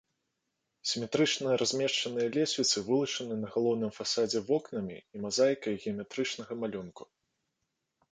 Сіметрычна 0.91 1.57
размешчаныя 1.61 2.27
лесвіцы 2.37 2.77
вылучаны 2.87 3.37
на 3.41 3.47
галоўным 3.55 3.91
фасадзе 3.97 4.39
вокнамі 4.49 4.97
і 4.97 5.21
мазаікай 5.27 5.79
геаметрычнага 5.85 6.53
малюнку. 6.63 7.03